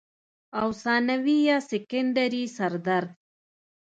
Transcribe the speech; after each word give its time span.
او 0.59 0.67
ثانوي 0.83 1.37
يا 1.49 1.57
سيکنډري 1.71 2.43
سردرد 2.55 3.09